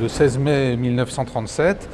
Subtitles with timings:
[0.00, 1.88] Le 16 mai 1937,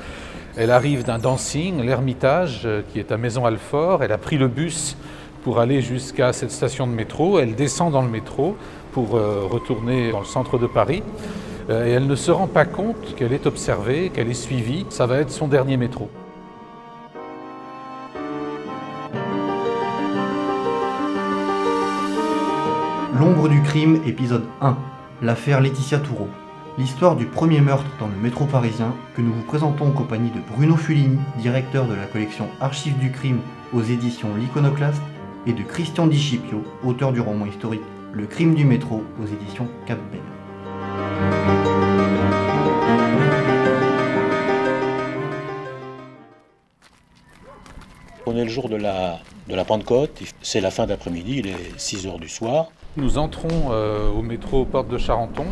[0.57, 4.03] elle arrive d'un dancing, l'Ermitage, euh, qui est à Maison-Alfort.
[4.03, 4.97] Elle a pris le bus
[5.45, 7.39] pour aller jusqu'à cette station de métro.
[7.39, 8.57] Elle descend dans le métro
[8.93, 11.03] pour euh, retourner dans le centre de Paris.
[11.69, 14.87] Euh, et elle ne se rend pas compte qu'elle est observée, qu'elle est suivie.
[14.89, 16.09] Ça va être son dernier métro.
[23.19, 24.77] L'ombre du crime, épisode 1.
[25.21, 26.29] L'affaire Laetitia Toureau.
[26.79, 30.41] L'histoire du premier meurtre dans le métro parisien que nous vous présentons en compagnie de
[30.55, 33.41] Bruno Fulini, directeur de la collection Archives du crime
[33.73, 35.03] aux éditions L'Iconoclaste,
[35.47, 39.99] et de Christian Discipio, auteur du roman historique Le crime du métro aux éditions Cap
[40.13, 40.21] Bell.
[48.27, 49.19] On est le jour de la,
[49.51, 52.69] de la Pentecôte, c'est la fin d'après-midi, il est 6 heures du soir.
[52.97, 55.47] Nous entrons euh, au métro Porte de Charenton.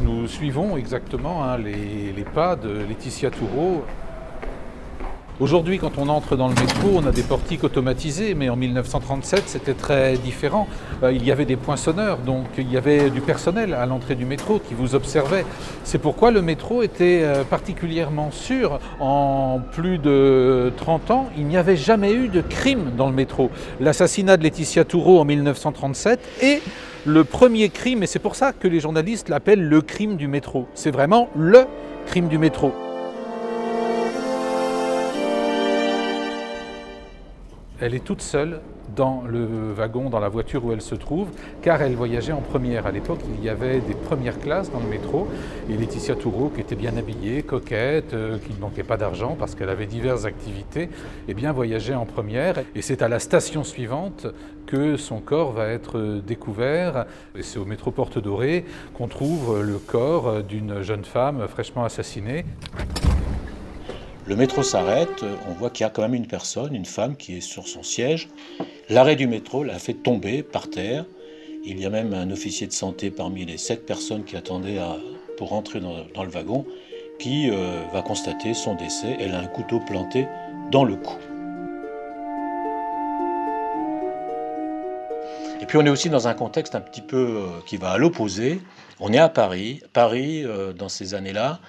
[0.00, 3.84] Nous suivons exactement hein, les, les pas de Laetitia Toureau.
[5.40, 9.42] Aujourd'hui, quand on entre dans le métro, on a des portiques automatisés, mais en 1937,
[9.46, 10.68] c'était très différent.
[11.02, 14.26] Euh, il y avait des poinçonneurs, donc il y avait du personnel à l'entrée du
[14.26, 15.44] métro qui vous observait.
[15.82, 18.78] C'est pourquoi le métro était euh, particulièrement sûr.
[19.00, 23.50] En plus de 30 ans, il n'y avait jamais eu de crime dans le métro.
[23.80, 26.62] L'assassinat de Laetitia Toureau en 1937 est
[27.06, 30.68] le premier crime, et c'est pour ça que les journalistes l'appellent le crime du métro.
[30.74, 31.64] C'est vraiment le
[32.06, 32.72] crime du métro.
[37.80, 38.60] Elle est toute seule
[38.94, 41.28] dans le wagon, dans la voiture où elle se trouve,
[41.62, 42.86] car elle voyageait en première.
[42.86, 45.26] À l'époque, il y avait des premières classes dans le métro,
[45.68, 49.54] et Laetitia Toureau, qui était bien habillée, coquette, euh, qui ne manquait pas d'argent parce
[49.54, 50.88] qu'elle avait diverses activités,
[51.26, 52.56] eh bien voyageait en première.
[52.74, 54.26] Et c'est à la station suivante
[54.66, 57.06] que son corps va être découvert.
[57.36, 58.64] Et c'est au métro Porte Dorée
[58.94, 62.44] qu'on trouve le corps d'une jeune femme fraîchement assassinée.
[64.26, 67.36] Le métro s'arrête, on voit qu'il y a quand même une personne, une femme qui
[67.36, 68.30] est sur son siège.
[68.88, 71.04] L'arrêt du métro l'a fait tomber par terre.
[71.62, 74.78] Il y a même un officier de santé parmi les sept personnes qui attendaient
[75.36, 76.64] pour rentrer dans, le wagon
[77.18, 79.14] qui euh, va constater son décès.
[79.20, 80.26] Elle a un couteau planté
[80.70, 81.16] dans le cou.
[85.60, 87.98] Et puis on est aussi dans un contexte un petit peu euh, qui va à
[87.98, 88.62] l'opposé.
[89.00, 89.82] On est à Paris.
[89.92, 91.60] Paris, euh, dans ces années-là,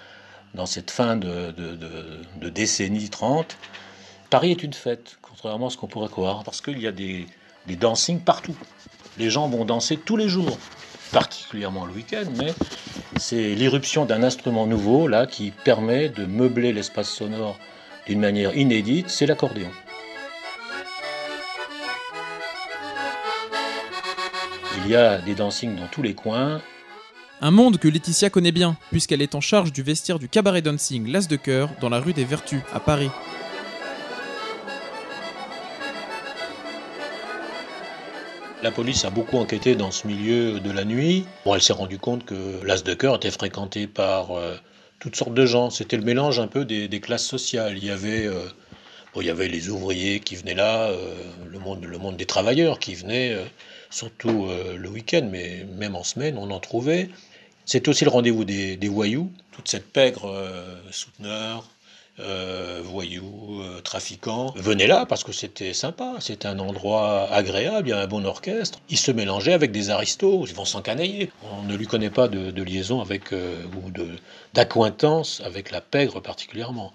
[0.55, 1.53] dans cette fin de,
[2.49, 3.57] décennie 30,
[4.29, 7.27] Paris est une fête, contrairement à ce qu'on pourrait croire, parce qu'il y a des,
[7.67, 8.55] dancings partout.
[9.17, 10.57] Les gens vont danser tous les jours,
[11.11, 12.53] particulièrement le week-end, mais
[13.17, 17.57] c'est l'irruption d'un instrument nouveau, là, qui permet de meubler l'espace sonore
[18.07, 19.71] d'une manière inédite, c'est l'accordéon.
[24.83, 26.61] Il y a des dancings dans tous les coins,
[27.41, 31.11] un monde que Laetitia connaît bien, puisqu'elle est en charge du vestiaire du cabaret dancing
[31.11, 33.09] L'As de Cœur dans la rue des Vertus, à Paris.
[38.63, 41.25] La police a beaucoup enquêté dans ce milieu de la nuit.
[41.45, 44.55] Bon, elle s'est rendue compte que l'As de Cœur était fréquenté par euh,
[44.99, 45.69] toutes sortes de gens.
[45.69, 47.77] C'était le mélange un peu des, classes sociales.
[47.77, 48.25] Il y avait.
[48.25, 48.47] Euh,
[49.21, 51.15] y avait les ouvriers qui venaient là, euh,
[51.47, 53.37] le, monde, le monde des travailleurs qui venaient,
[53.95, 54.47] surtout
[54.77, 57.09] le week-end, mais même en semaine, on en trouvait.
[57.65, 61.67] C'est aussi le rendez-vous des, voyous, toute cette pègre euh, souteneur,
[62.19, 67.91] euh, voyous, euh, trafiquants, venaient là parce que c'était sympa, c'était un endroit agréable, il
[67.91, 68.79] y a un bon orchestre.
[68.89, 71.31] Ils se mélangeaient avec des aristos, ils vont s'encanailler.
[71.59, 73.91] On ne lui connaît pas de, liaison avec, ou
[74.53, 76.93] d'accointance avec la pègre particulièrement.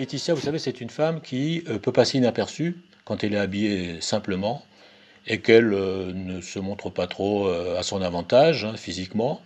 [0.00, 4.00] Laetitia, vous savez, c'est une femme qui euh, peut passer inaperçue quand elle est habillée
[4.00, 4.64] simplement
[5.26, 9.42] et qu'elle euh, ne se montre pas trop euh, à son avantage hein, physiquement.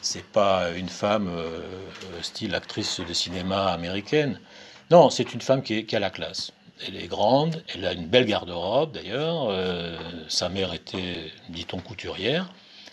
[0.00, 1.30] C'est pas une femme
[2.22, 4.40] style actrice de cinéma américaine.
[4.90, 6.52] Non, c'est une femme qui, qui, a la classe.
[6.86, 9.50] Elle est grande, elle a une belle garde-robe d'ailleurs.
[10.28, 12.52] sa mère était, dit-on, couturière.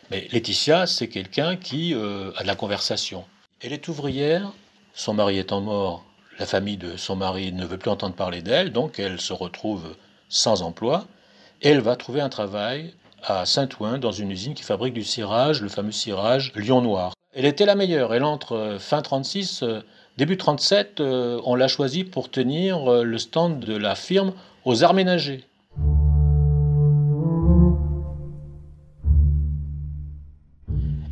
[0.09, 3.25] Mais Laetitia, c'est quelqu'un qui a de la conversation.
[3.59, 4.53] Elle est ouvrière,
[4.93, 6.05] son mari étant mort,
[6.41, 9.95] la famille de son mari ne veut plus entendre parler d'elle, donc elle se retrouve
[10.27, 11.05] sans emploi
[11.61, 15.61] et elle va trouver un travail à Saint-Ouen dans une usine qui fabrique du cirage,
[15.61, 17.13] le fameux cirage Lion Noir.
[17.35, 18.15] Elle était la meilleure.
[18.15, 19.81] Elle entre euh, fin 36, euh,
[20.17, 24.33] début 37, euh, on l'a choisie pour tenir le stand de la firme
[24.65, 24.95] aux arts.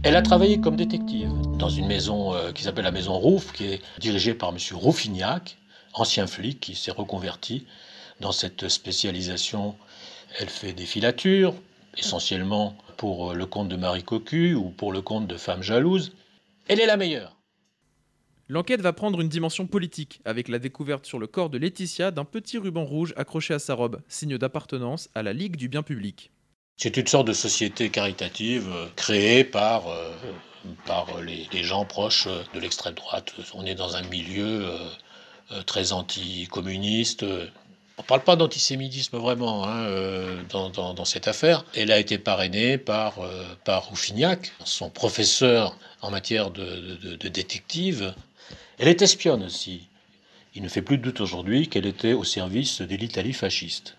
[0.01, 3.65] Elle a travaillé comme détective dans une maison euh, qui s'appelle la maison Rouff, qui
[3.65, 4.57] est dirigée par M.
[4.71, 5.57] Rouffignac,
[5.93, 7.65] ancien flic qui s'est reconverti
[8.21, 9.75] Dans cette spécialisation,
[10.39, 11.53] elle fait des filatures,
[11.97, 16.13] essentiellement pour le compte de Marie Cocu ou pour le compte de femmes jalouses.
[16.69, 17.35] Elle est la meilleure.
[18.47, 22.25] L'enquête va prendre une dimension politique, avec la découverte sur le corps de Laetitia d'un
[22.25, 26.31] petit ruban rouge accroché à sa robe, signe d'appartenance à la Ligue du bien public.
[26.81, 30.13] C'est une sorte de société caritative euh, créée par, euh,
[30.85, 33.33] par les, les, gens proches de l'extrême droite.
[33.53, 34.65] On est dans un milieu
[35.51, 37.23] euh, très anticommuniste.
[37.23, 39.89] On ne parle pas d'antisémitisme vraiment hein,
[40.53, 41.65] dans, cette affaire.
[41.75, 43.15] Elle a été parrainée par,
[43.65, 48.13] par Rouffignac, son professeur en matière de, de détective.
[48.77, 49.89] Elle est espionne aussi.
[50.55, 53.97] Il ne fait plus de doute aujourd'hui qu'elle était au service de l'Italie fasciste.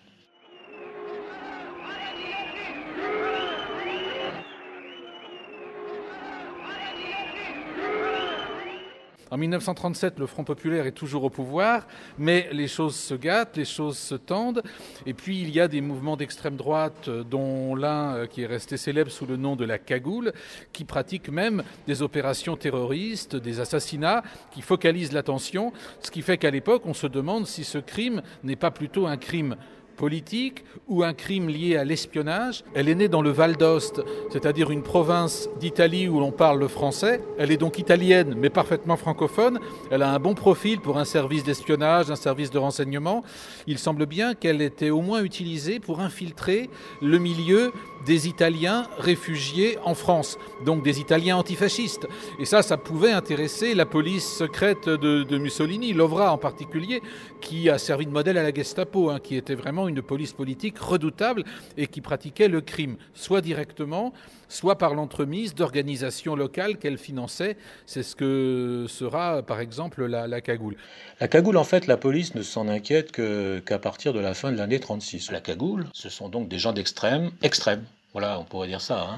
[9.33, 11.87] En 1937, le Front populaire est toujours au pouvoir,
[12.17, 14.61] mais les choses se gâtent, les choses se tendent.
[15.05, 19.09] Et puis il y a des mouvements d'extrême droite, dont l'un qui est resté célèbre
[19.09, 20.33] sous le nom de la Cagoule,
[20.73, 25.71] qui pratiquent même des opérations terroristes, des assassinats, qui focalisent l'attention.
[26.01, 29.15] Ce qui fait qu'à l'époque, on se demande si ce crime n'est pas plutôt un
[29.15, 29.55] crime
[30.01, 32.63] politique ou un crime lié à l'espionnage.
[32.73, 34.01] Elle est née dans le Val d'Ost,
[34.31, 37.21] c'est-à-dire une province d'Italie où l'on parle le français.
[37.37, 39.59] Elle est donc italienne, mais parfaitement francophone.
[39.91, 43.23] Elle a un bon profil pour un service d'espionnage, un service de renseignement.
[43.67, 46.71] Il semble bien qu'elle était au moins utilisée pour infiltrer
[47.03, 47.71] le milieu
[48.05, 52.07] des Italiens réfugiés en France, donc des Italiens antifascistes.
[52.39, 57.01] Et ça, ça pouvait intéresser la police secrète de, Mussolini, l'OVRA en particulier,
[57.39, 60.79] qui a servi de modèle à la Gestapo, hein, qui était vraiment une police politique
[60.79, 61.43] redoutable
[61.75, 64.13] et qui pratiquait le crime, soit directement,
[64.47, 67.57] soit par l'entremise d'organisations locales qu'elle finançait.
[67.85, 70.77] C'est ce que sera, par exemple, la, la, cagoule.
[71.19, 74.51] La cagoule, en fait, la police ne s'en inquiète qu'à qu partir de la fin
[74.51, 75.31] de l'année 36.
[75.31, 77.83] La cagoule, ce sont donc des gens d'extrême, extrêmes.
[78.13, 79.09] Voilà, on pourrait dire ça.
[79.09, 79.17] Hein.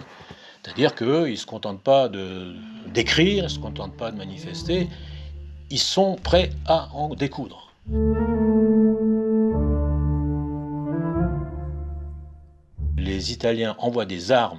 [0.64, 2.10] C'est-à-dire qu'eux, ils ne se contentent pas
[2.88, 4.88] d'écrire, ils ne se contentent pas de manifester,
[5.70, 7.74] ils sont prêts à en découdre.
[13.14, 14.58] Les Italiens envoient des armes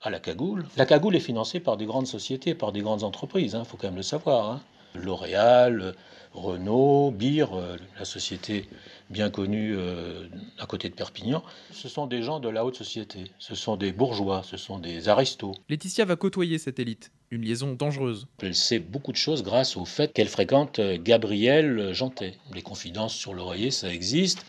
[0.00, 0.66] à la cagoule.
[0.76, 3.76] La cagoule est financée par des grandes sociétés, par des grandes entreprises, il hein, faut
[3.76, 4.50] quand même le savoir.
[4.50, 4.60] Hein.
[4.96, 5.94] L'Oréal,
[6.32, 8.68] Renault, Beer, euh, la société
[9.08, 10.26] bien connue euh,
[10.58, 13.92] à côté de Perpignan, ce sont des gens de la haute société, ce sont des
[13.92, 15.54] bourgeois, ce sont des aristos.
[15.68, 18.26] Laetitia va côtoyer cette élite, une liaison dangereuse.
[18.42, 22.34] Elle sait beaucoup de choses grâce au fait qu'elle fréquente euh, Gabriel Jantet.
[22.52, 24.44] Les confidences sur l'oreiller, ça existe.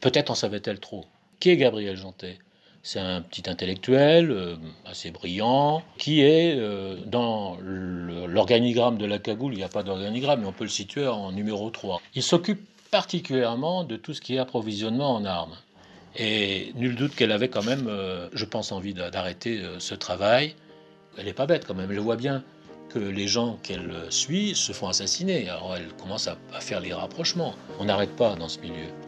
[0.00, 1.04] Peut-être en savait-elle trop.
[1.40, 2.38] Qui est Gabriel Jantet?
[2.84, 9.54] C'est un petit intellectuel euh, assez brillant qui est euh, dans l'organigramme de la cagoule.
[9.54, 12.00] Il n'y a pas d'organigramme, mais on peut le situer en numéro 3.
[12.14, 12.60] Il s'occupe
[12.90, 15.56] particulièrement de tout ce qui est approvisionnement en armes.
[16.16, 20.54] Et nul doute qu'elle avait quand même, euh, je pense, envie d'arrêter ce travail.
[21.16, 22.44] Elle n'est pas bête quand même, elle voit bien
[22.90, 25.48] que les gens qu'elle suit se font assassiner.
[25.48, 27.54] Alors elle commence à faire les rapprochements.
[27.80, 29.03] On n'arrête pas dans ce milieu.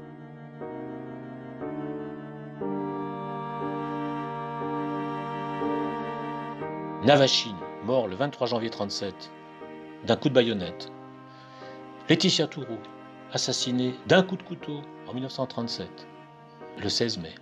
[7.06, 7.54] Navachine,
[7.84, 9.30] mort le 23 janvier 37,
[10.08, 10.90] d'un coup de baïonnette.
[12.08, 12.78] Laetitia Tourou,
[13.30, 15.88] assassinée d'un coup de couteau en 1937,
[16.78, 17.32] le 16 mai.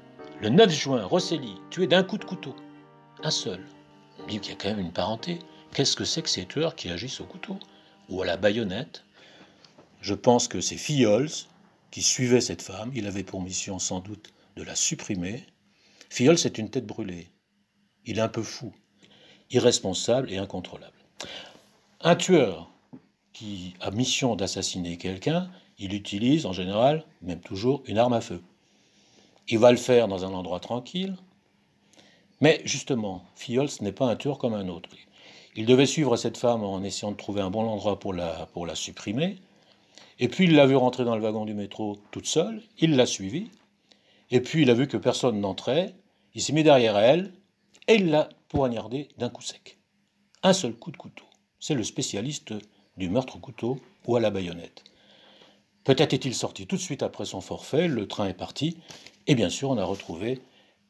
[0.42, 2.54] Le 9 juin, Rosselli, tué d'un coup de couteau.
[3.22, 3.64] Un seul.
[4.22, 5.38] On dit qu'il y a quand même une parenté.
[5.72, 7.58] Qu'est-ce que c'est que ces tueurs qui agissent au couteau
[8.10, 9.06] ou à la baïonnette?
[10.02, 11.30] Je pense que c'est Fiols
[11.90, 12.90] qui suivait cette femme.
[12.94, 15.46] Il avait pour mission sans doute de la supprimer.
[16.10, 17.30] Fiols est une tête brûlée.
[18.04, 18.74] Il est un peu fou,
[19.50, 20.92] irresponsable et incontrôlable.
[22.00, 22.70] Un tueur
[23.32, 28.42] qui a mission d'assassiner quelqu'un, il utilise en général, même toujours, une arme à feu.
[29.48, 31.16] Il va le faire dans un endroit tranquille,
[32.40, 34.88] mais justement, Fiols n'est pas un tueur comme un autre.
[35.56, 38.66] Il devait suivre cette femme en essayant de trouver un bon endroit pour la, pour
[38.66, 39.38] la supprimer,
[40.18, 43.06] et puis il l'a vu rentrer dans le wagon du métro toute seule, il l'a
[43.06, 43.50] suivie,
[44.30, 45.94] et puis il a vu que personne n'entrait,
[46.34, 47.32] il s'est mis derrière elle,
[47.88, 48.28] et il l'a
[49.18, 49.78] d'un coup sec.
[50.42, 51.24] Un seul coup de couteau.
[51.58, 52.54] C'est le spécialiste
[52.96, 54.84] du meurtre au couteau ou à la baïonnette.
[55.82, 58.78] Peut-être est-il sorti tout de suite après son forfait, le train est parti,
[59.26, 60.40] et bien sûr on a retrouvé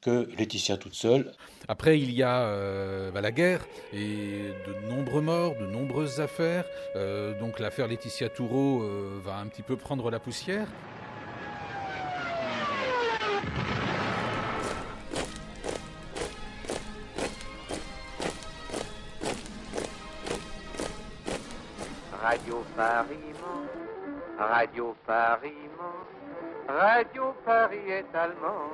[0.02, 1.32] que Laetitia toute seule.
[1.66, 6.66] Après, il y a euh, bah, la guerre et de nombreux morts, de nombreuses affaires.
[6.94, 10.68] Euh, donc l'affaire Laetitia Toureau euh, va un petit peu prendre la poussière.
[22.34, 23.32] Radio Paris,
[24.36, 25.54] Radio Paris,
[26.66, 28.70] Radio Paris est allemand.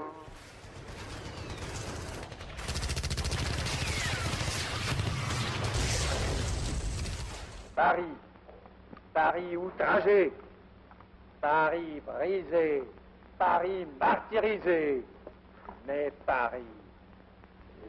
[7.77, 8.03] Paris.
[9.13, 10.33] Paris outragé.
[11.43, 12.83] Paris brisé.
[13.39, 15.05] Paris martyrisé.
[15.87, 16.63] Mais Paris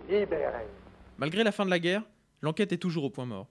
[0.09, 0.67] libéré.
[1.17, 2.03] Malgré la fin de la guerre,
[2.41, 3.47] l'enquête est toujours au point mort.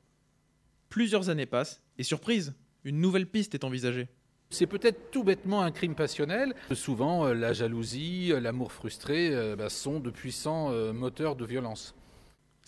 [0.90, 4.08] Plusieurs années passent, et surprise, une nouvelle piste est envisagée.
[4.50, 6.52] C'est peut-être tout bêtement un crime passionnel.
[6.72, 11.94] Souvent, euh, la jalousie, euh, l'amour frustré euh, bah, sont de puissants moteurs de violence.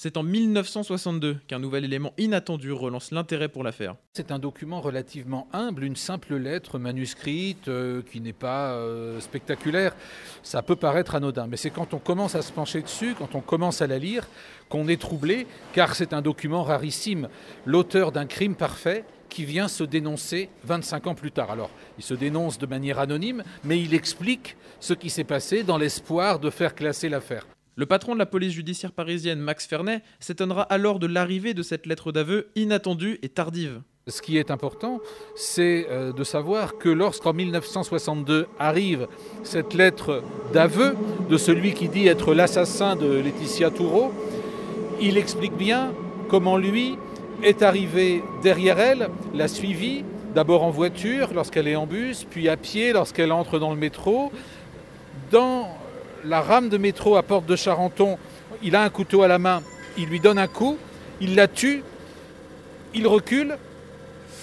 [0.03, 3.95] C'est en 1962 qu'un nouvel élément inattendu relance l'intérêt pour l'affaire.
[4.15, 9.95] C'est un document relativement humble, une simple lettre manuscrite euh, qui n'est pas euh, spectaculaire.
[10.43, 13.41] Ça peut paraître anodin, mais c'est quand on commence à se pencher dessus, quand on
[13.41, 14.27] commence à la lire,
[14.69, 17.29] qu'on est troublé, car c'est un document rarissime.
[17.65, 21.53] L'auteur d'un crime parfait qui vient se dénoncer 25 ans plus tard.
[21.53, 25.79] Alors, il se dénonce de manière anonyme, mais il explique ce qui s'est passé dans
[25.79, 27.47] l'espoir de faire classer l'affaire.
[27.75, 31.87] Le patron de la police judiciaire parisienne, Max Fernet, s'étonnera alors de l'arrivée de cette
[31.87, 33.81] lettre d'aveu inattendue et tardive.
[34.09, 35.01] Ce qui est important,
[35.37, 39.07] c'est euh, de savoir que lorsqu'en 1962 arrive
[39.43, 40.97] cette lettre d'aveu
[41.31, 44.13] de celui qui dit être l'assassin de Laetitia Toureau,
[45.01, 45.95] il explique bien
[46.29, 46.99] comment lui
[47.43, 52.57] est arrivé derrière elle, l'a suivie, d'abord en voiture lorsqu'elle est en bus, puis à
[52.59, 54.31] pied lorsqu'elle entre dans le métro.
[55.31, 55.69] Dans
[56.25, 58.19] la rame de métro à Porte de Charenton,
[58.63, 59.63] il a un couteau à la main,
[59.97, 60.79] il lui donne un coup,
[61.21, 61.83] il la tue,
[62.95, 63.57] il recule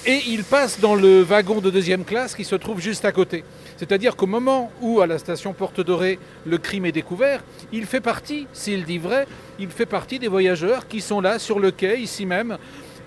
[0.06, 3.44] et il passe dans le wagon de deuxième classe qui se trouve juste à côté.
[3.78, 8.02] C'est-à-dire qu'au moment où, à la station Porte Dorée, le crime est découvert, il fait
[8.02, 9.26] partie, s'il dit vrai,
[9.58, 12.58] il fait partie des voyageurs qui sont là sur le quai, ici même.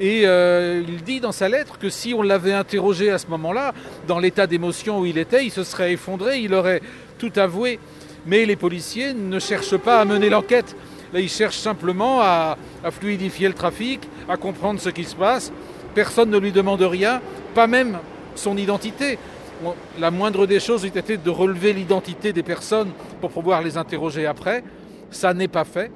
[0.01, 3.75] Et euh, il dit dans sa lettre que si on l'avait interrogé à ce moment-là,
[4.09, 6.81] dans l'état d'émotion où il était, il se serait effondré, il aurait
[7.19, 7.79] tout avoué.
[8.27, 10.77] Mais les policiers ne cherchent pas à mener l'enquête.
[11.15, 12.57] Ils cherchent simplement à,
[12.91, 15.53] fluidifier le trafic, à comprendre ce qui se passe.
[15.95, 17.21] Personne ne lui demande rien,
[17.55, 17.99] pas même
[18.35, 19.19] son identité.
[19.99, 24.27] La moindre des choses eût été de relever l'identité des personnes pour pouvoir les interroger
[24.27, 24.65] après.
[25.11, 25.91] Ça n'est pas fait.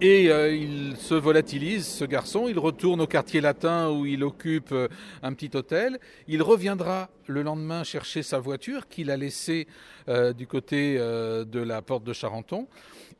[0.00, 2.46] Et euh, il se volatilise, ce garçon.
[2.48, 4.88] Il retourne au quartier latin où il occupe euh,
[5.22, 5.98] un petit hôtel.
[6.26, 9.68] Il reviendra le lendemain chercher sa voiture qu'il a laissée
[10.08, 12.66] euh, du côté de la porte de Charenton.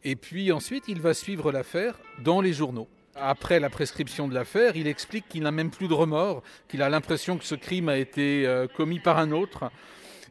[0.03, 2.89] Et puis ensuite, il va suivre l'affaire dans les journaux.
[3.15, 6.89] Après la prescription de l'affaire, il explique qu'il n'a même plus de remords, qu'il a
[6.89, 9.71] l'impression que ce crime a été commis par un autre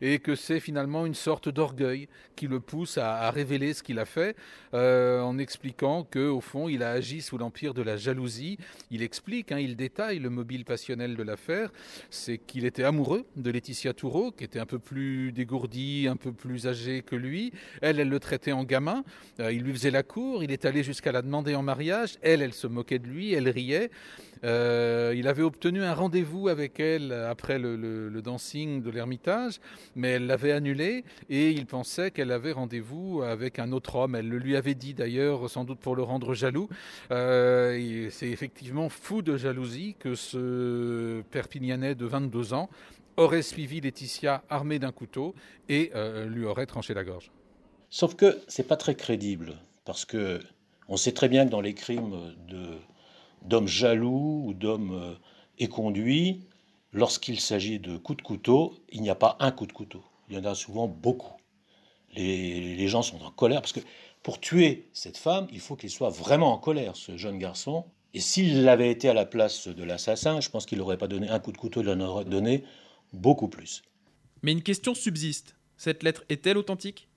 [0.03, 4.05] et que c'est finalement une sorte d'orgueil qui le pousse à, révéler ce qu'il a
[4.05, 4.35] fait
[4.73, 8.57] euh, en expliquant que au fond il a agi sous l'empire de la jalousie.
[8.91, 11.71] Il explique, hein, il détaille le mobile passionnel de l'affaire,
[12.09, 16.33] c'est qu'il était amoureux de Laetitia Toureau, qui était un peu plus dégourdie, un peu
[16.33, 17.53] plus âgée que lui.
[17.81, 19.05] Elle, elle le traitait en gamin.
[19.39, 20.43] Euh, il lui faisait la cour.
[20.43, 22.17] Il est allé jusqu'à la demander en mariage.
[22.21, 23.33] Elle, elle se moquait de lui.
[23.33, 23.89] Elle riait.
[24.43, 29.61] Euh, il avait obtenu un rendez-vous avec elle après le dancing de l'Ermitage,
[29.95, 34.15] mais elle l'avait annulé et il pensait qu'elle avait rendez-vous avec un autre homme.
[34.15, 36.69] Elle le lui avait dit d'ailleurs, sans doute pour le rendre jaloux.
[37.11, 42.69] Euh, c'est effectivement fou de jalousie que ce Perpignanais de 22 ans
[43.17, 45.35] aurait suivi Laetitia armée d'un couteau
[45.69, 47.31] et euh, lui aurait tranché la gorge.
[47.89, 49.53] Sauf que c'est pas très crédible,
[49.85, 50.39] parce que
[50.89, 52.33] on sait très bien que dans les crimes
[53.43, 55.13] d'hommes jaloux ou d'hommes euh,
[55.59, 56.47] éconduits,
[56.93, 60.03] lorsqu'il s'agit de coups de couteau, il n'y a pas un coup de couteau.
[60.29, 61.33] Il y en a souvent beaucoup.
[62.15, 63.79] Les, gens sont en colère parce que
[64.21, 67.85] pour tuer cette femme, il faut qu'il soit vraiment en colère, ce jeune garçon.
[68.13, 71.27] Et s'il avait été à la place de l'assassin, je pense qu'il n'aurait pas donné
[71.29, 72.63] un coup de couteau, il en aurait donné
[73.11, 73.81] beaucoup plus.
[74.43, 75.55] Mais une question subsiste.
[75.77, 77.09] Cette lettre est-elle authentique?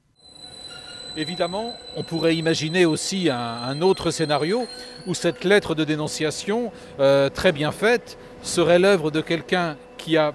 [1.18, 4.66] Évidemment, on pourrait imaginer aussi un, autre scénario
[5.06, 10.34] où cette lettre de dénonciation, euh, très bien faite, serait l'œuvre de quelqu'un qui a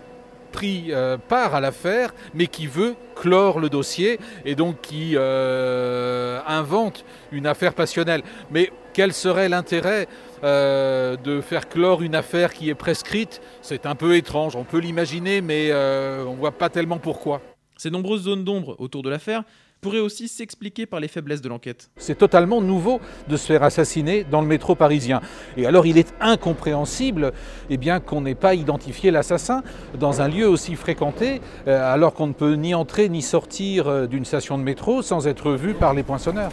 [0.52, 6.40] pris euh, part à l'affaire, mais qui veut clore le dossier et donc qui euh,
[6.48, 8.24] invente une affaire passionnelle.
[8.50, 10.08] Mais quel serait l'intérêt
[10.42, 13.40] de faire clore une affaire qui est prescrite?
[13.62, 17.42] C'est un peu étrange, on peut l'imaginer, mais on ne voit pas tellement pourquoi.
[17.78, 19.44] Ces nombreuses zones d'ombre autour de l'affaire
[19.82, 21.90] pourraient aussi s'expliquer par les faiblesses de l'enquête.
[21.98, 25.22] C'est totalement nouveau de se faire assassiner dans le métro parisien.
[25.58, 27.34] Et alors il est incompréhensible
[27.70, 29.64] eh bien, qu'on n'ait pas identifié l'assassin
[30.00, 34.06] dans un lieu aussi fréquenté, euh, alors qu'on ne peut ni entrer ni sortir euh,
[34.06, 36.52] d'une station de métro sans être vu par les poinçonneurs.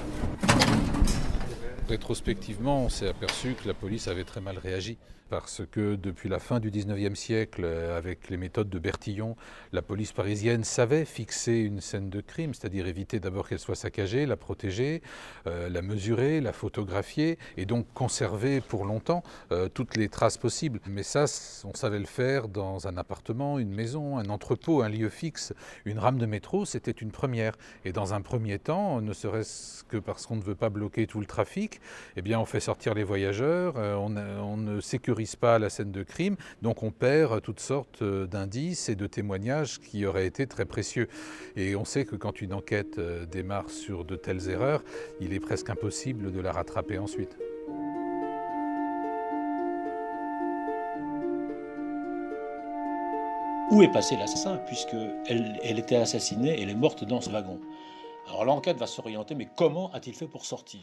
[1.88, 4.99] Rétrospectivement, on s'est aperçu que la police avait très mal réagi.
[5.28, 9.37] Parce que depuis la fin du 19e siècle, euh, avec les méthodes de Bertillon,
[9.73, 14.26] la police parisienne savait fixer une scène de crime, c'est-à-dire éviter d'abord qu'elle soit saccagée,
[14.26, 15.02] la protéger,
[15.47, 20.80] euh, la mesurer, la photographier, et donc conserver pour longtemps euh, toutes les traces possibles.
[20.87, 21.25] Mais ça,
[21.64, 25.52] on savait le faire dans un appartement, une maison, un entrepôt, un lieu fixe.
[25.85, 27.56] Une rame de métro, c'était une première.
[27.85, 31.20] Et dans un premier temps, ne serait-ce que parce qu'on ne veut pas bloquer tout
[31.20, 31.80] le trafic,
[32.16, 36.82] eh bien on fait sortir les voyageurs, on, sécurise pas la scène de crime, donc
[36.82, 41.08] on perd toutes sortes euh, d'indices et de témoignages qui auraient été très précieux.
[41.56, 44.82] Et on sait que quand une enquête euh, démarre sur de telles erreurs,
[45.20, 47.37] il est presque impossible de la rattraper ensuite.
[53.70, 54.96] Où est passé l'assassin puisque
[55.26, 57.60] elle, était assassinée elle est morte dans ce wagon?
[58.26, 60.80] Alors l'enquête va s'orienter, mais comment a-t-il fait pour sortir?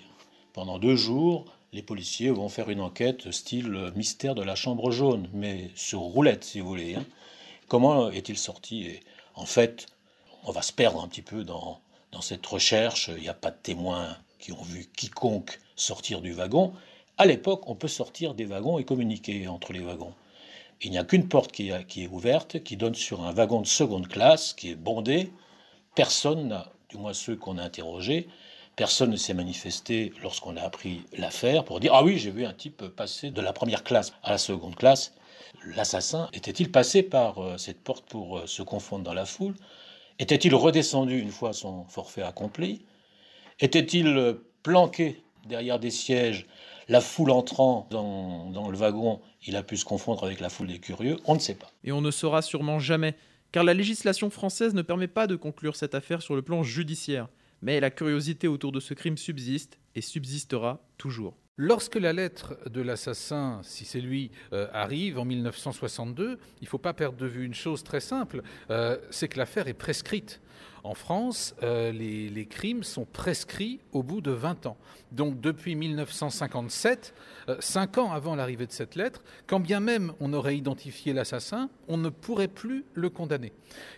[0.55, 1.43] Pendant deux jours,
[1.73, 6.45] les policiers vont faire une enquête style mystère de la chambre jaune, mais sur roulette,
[6.45, 6.95] si vous voulez.
[6.95, 7.05] Hein.
[7.67, 9.01] Comment est-il sorti Et
[9.33, 9.87] En fait,
[10.45, 11.81] on va se perdre un petit peu dans,
[12.13, 13.09] dans cette recherche.
[13.17, 16.71] Il n'y a pas de témoins qui ont vu quiconque sortir du wagon.
[17.17, 20.13] À l'époque, on peut sortir des wagons et communiquer entre les wagons.
[20.81, 24.07] Il n'y a qu'une porte qui, est ouverte, qui donne sur un wagon de seconde
[24.07, 25.33] classe, qui est bondé.
[25.95, 28.29] Personne, du moins ceux qu'on a interrogés,
[28.75, 32.53] Personne ne s'est manifesté lorsqu'on a appris l'affaire pour dire Ah oui, j'ai vu un
[32.53, 35.13] type passer de la première classe à la seconde classe.
[35.75, 39.55] L'assassin était-il passé par euh, cette porte pour euh, se confondre dans la foule?
[40.19, 42.85] Était-il redescendu une fois son forfait accompli?
[43.61, 46.45] Était-il euh, planqué derrière des sièges
[46.87, 50.67] la foule entrant dans, dans, le wagon, il a pu se confondre avec la foule
[50.67, 51.71] des curieux, on ne sait pas.
[51.83, 53.15] Et on ne saura sûrement jamais,
[53.51, 57.27] car la législation française ne permet pas de conclure cette affaire sur le plan judiciaire
[57.65, 61.35] mais la curiosité autour de ce crime subsiste et subsistera toujours.
[61.57, 66.77] Lorsque la lettre de l'assassin, si c'est lui, euh, arrive en 1962, il ne faut
[66.77, 70.41] pas perdre de vue une chose très simple, euh, c'est que l'affaire est prescrite.
[70.83, 74.77] En France, euh, les, crimes sont prescrits au bout de 20 ans.
[75.11, 77.15] Donc depuis 1957,
[77.59, 81.97] 5 ans avant l'arrivée de cette lettre, quand bien même on aurait identifié l'assassin, on
[81.97, 83.53] ne pourrait plus le condamner.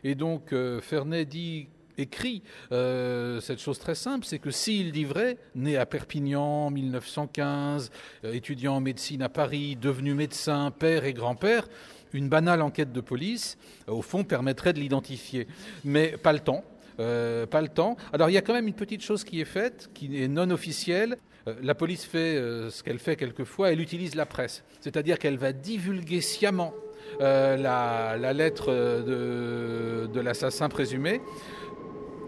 [0.06, 5.38] Et donc Fernet dit écrit euh, cette chose très simple, c'est que s'il dit vrai,
[5.56, 7.92] né à Perpignan en 1915,
[8.24, 11.68] euh, étudiant en médecine à Paris, devenu médecin, père et grand-père,
[12.14, 13.58] une banale enquête de police,
[13.90, 15.48] euh, au fond, permettrait de l'identifier.
[15.84, 16.64] Mais pas le temps.
[16.98, 17.96] pas le temps.
[18.12, 20.50] Alors il y a quand même une petite chose qui est faite, qui est non
[20.50, 21.18] officielle.
[21.62, 22.36] la police fait
[22.72, 24.64] ce qu'elle fait quelquefois, elle utilise la presse.
[24.82, 26.74] C'est-à-dire qu'elle va divulguer sciemment
[27.20, 28.72] la, lettre
[29.06, 31.22] de l'assassin présumé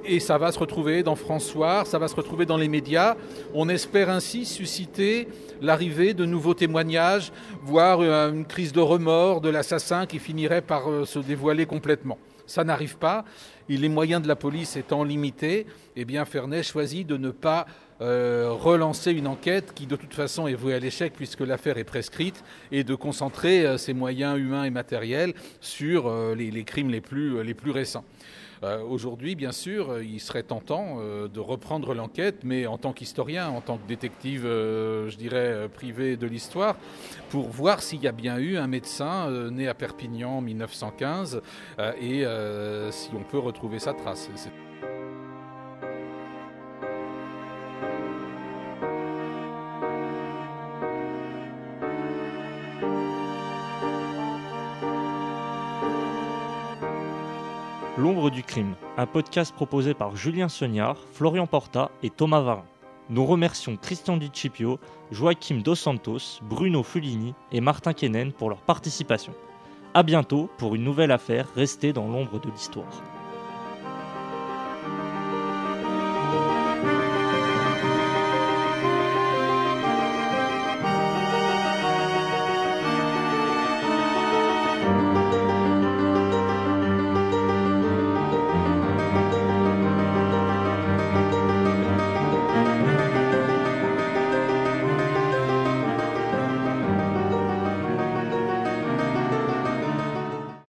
[0.06, 3.16] et ça va se retrouver dans François, ça va se retrouver dans les médias.
[3.54, 5.28] On espère ainsi susciter
[5.62, 7.32] l'arrivée de nouveaux témoignages,
[7.64, 12.18] voire euh, une crise de remords de l'assassin qui finirait par euh, se dévoiler complètement.
[12.46, 13.26] Ça n'arrive pas.
[13.70, 17.68] Et les moyens de la police étant limités, eh bien Fernet choisit de ne pas
[18.02, 21.84] euh, relancer une enquête qui de toute façon est vouée à l'échec puisque l'affaire est
[21.84, 27.44] prescrite et de concentrer ses moyens humains et matériels sur les, les, crimes les plus,
[27.44, 28.06] les plus récents.
[28.64, 32.92] Euh, aujourd'hui, bien sûr, euh, il serait tentant euh, de reprendre l'enquête, mais en tant
[32.92, 36.76] qu'historien, en tant que détective, je dirais, privé de l'histoire,
[37.30, 41.42] pour voir s'il y a bien eu un médecin né à Perpignan en 1915
[42.02, 42.26] et
[42.92, 44.30] si on peut retrouver sa trace.
[59.00, 62.66] Un podcast proposé par Julien Sognard, Florian Porta et Thomas Varin.
[63.10, 64.78] Nous remercions Christian Dicipio,
[65.10, 69.34] Joachim Dos Santos, Bruno Fulini et Martin Kenen pour leur participation.
[69.94, 72.92] A bientôt pour une nouvelle affaire restée dans l'ombre de l'histoire.